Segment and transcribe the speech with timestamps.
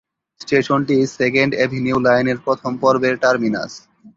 [0.41, 3.71] স্টেশনটি second avenue লাইনের প্রথম পর্বের টার্মিনাস।